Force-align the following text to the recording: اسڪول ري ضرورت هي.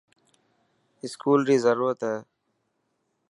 اسڪول 1.05 1.39
ري 1.49 1.57
ضرورت 1.65 1.99
هي. 2.09 2.17